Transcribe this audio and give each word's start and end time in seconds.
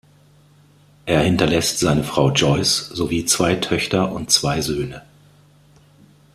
Er 1.05 1.21
hinterlässt 1.21 1.77
seine 1.77 2.03
Frau 2.03 2.31
Joyce 2.31 2.89
sowie 2.91 3.25
zwei 3.25 3.53
Töchter 3.53 4.11
und 4.11 4.31
zwei 4.31 4.59
Söhne. 4.59 5.03